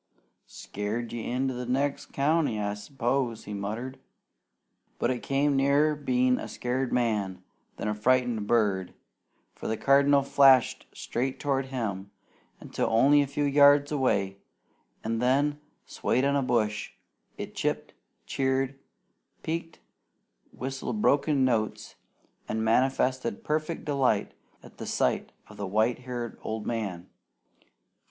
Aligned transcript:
"Scared 0.47 1.13
you 1.13 1.21
into 1.21 1.53
the 1.53 1.67
next 1.67 2.07
county, 2.07 2.59
I 2.59 2.73
s'pose," 2.73 3.43
he 3.43 3.53
muttered. 3.53 3.99
But 4.97 5.11
it 5.11 5.21
came 5.21 5.55
nearer 5.55 5.93
being 5.95 6.39
a 6.39 6.47
scared 6.47 6.91
man 6.91 7.43
than 7.77 7.87
a 7.87 7.93
frightened 7.93 8.47
bird, 8.47 8.95
for 9.53 9.67
the 9.67 9.77
Cardinal 9.77 10.23
flashed 10.23 10.87
straight 10.91 11.39
toward 11.39 11.67
him 11.67 12.09
until 12.59 12.89
only 12.89 13.21
a 13.21 13.27
few 13.27 13.43
yards 13.43 13.91
away, 13.91 14.37
and 15.03 15.21
then, 15.21 15.59
swaying 15.85 16.25
on 16.25 16.35
a 16.35 16.41
bush, 16.41 16.93
it 17.37 17.53
chipped, 17.53 17.93
cheered, 18.25 18.79
peeked, 19.43 19.77
whistled 20.51 20.99
broken 21.03 21.45
notes, 21.45 21.93
and 22.49 22.65
manifested 22.65 23.43
perfect 23.43 23.85
delight 23.85 24.31
at 24.63 24.77
the 24.79 24.87
sight 24.87 25.31
of 25.47 25.57
the 25.57 25.67
white 25.67 25.99
haired 25.99 26.39
old 26.41 26.65
man. 26.65 27.07